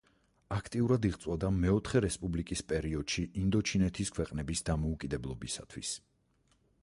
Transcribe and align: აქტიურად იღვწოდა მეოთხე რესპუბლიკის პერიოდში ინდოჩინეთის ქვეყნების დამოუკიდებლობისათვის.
აქტიურად 0.53 1.03
იღვწოდა 1.09 1.49
მეოთხე 1.57 2.01
რესპუბლიკის 2.05 2.63
პერიოდში 2.73 3.27
ინდოჩინეთის 3.43 4.13
ქვეყნების 4.15 4.67
დამოუკიდებლობისათვის. 4.71 5.95